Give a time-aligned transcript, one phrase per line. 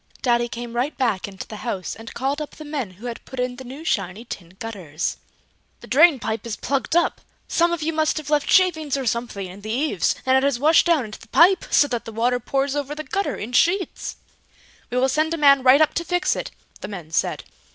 [0.23, 3.39] Daddy came right back into the house and called up the men who had put
[3.39, 5.17] in the new shiny tin gutters.
[5.81, 7.21] "The drain pipe is plugged up.
[7.47, 10.57] Some of you must have left shavings or something in the eaves, and it has
[10.57, 14.15] washed down into the pipe, so that the water pours over the gutter in sheets!"
[14.89, 16.49] "We will send a man right up to fix it!"
[16.79, 17.43] the men said.